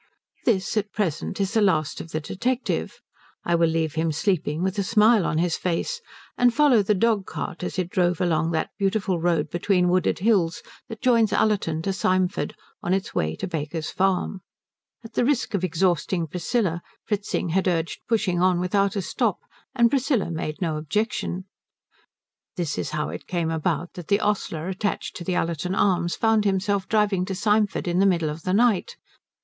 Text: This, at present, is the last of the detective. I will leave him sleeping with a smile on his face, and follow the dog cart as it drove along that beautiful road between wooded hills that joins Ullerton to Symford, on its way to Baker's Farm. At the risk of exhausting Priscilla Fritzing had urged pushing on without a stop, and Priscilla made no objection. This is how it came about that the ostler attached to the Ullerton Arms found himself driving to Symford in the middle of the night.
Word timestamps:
This, 0.45 0.75
at 0.77 0.91
present, 0.91 1.39
is 1.39 1.53
the 1.53 1.61
last 1.61 2.01
of 2.01 2.09
the 2.09 2.19
detective. 2.19 3.01
I 3.45 3.53
will 3.53 3.67
leave 3.69 3.93
him 3.93 4.11
sleeping 4.11 4.63
with 4.63 4.79
a 4.79 4.83
smile 4.83 5.27
on 5.27 5.37
his 5.37 5.57
face, 5.57 6.01
and 6.39 6.51
follow 6.51 6.81
the 6.81 6.95
dog 6.95 7.27
cart 7.27 7.61
as 7.63 7.77
it 7.77 7.91
drove 7.91 8.19
along 8.19 8.49
that 8.49 8.71
beautiful 8.79 9.19
road 9.19 9.51
between 9.51 9.89
wooded 9.89 10.17
hills 10.17 10.63
that 10.89 11.03
joins 11.03 11.31
Ullerton 11.31 11.83
to 11.83 11.93
Symford, 11.93 12.55
on 12.81 12.95
its 12.95 13.13
way 13.13 13.35
to 13.35 13.47
Baker's 13.47 13.91
Farm. 13.91 14.41
At 15.03 15.13
the 15.13 15.23
risk 15.23 15.53
of 15.53 15.63
exhausting 15.63 16.25
Priscilla 16.25 16.81
Fritzing 17.05 17.49
had 17.49 17.67
urged 17.67 17.99
pushing 18.09 18.41
on 18.41 18.59
without 18.59 18.95
a 18.95 19.03
stop, 19.03 19.41
and 19.75 19.91
Priscilla 19.91 20.31
made 20.31 20.59
no 20.63 20.77
objection. 20.77 21.45
This 22.55 22.75
is 22.79 22.89
how 22.89 23.09
it 23.09 23.27
came 23.27 23.51
about 23.51 23.93
that 23.93 24.07
the 24.07 24.19
ostler 24.19 24.67
attached 24.67 25.15
to 25.17 25.23
the 25.23 25.35
Ullerton 25.35 25.75
Arms 25.75 26.15
found 26.15 26.43
himself 26.43 26.87
driving 26.87 27.23
to 27.25 27.35
Symford 27.35 27.87
in 27.87 27.99
the 27.99 28.07
middle 28.07 28.31
of 28.31 28.41
the 28.41 28.53
night. 28.55 28.95